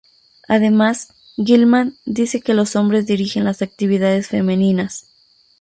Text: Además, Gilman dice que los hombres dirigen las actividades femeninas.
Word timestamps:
Además, 0.47 1.13
Gilman 1.37 1.93
dice 2.07 2.41
que 2.41 2.55
los 2.55 2.75
hombres 2.75 3.05
dirigen 3.05 3.43
las 3.43 3.61
actividades 3.61 4.29
femeninas. 4.29 5.05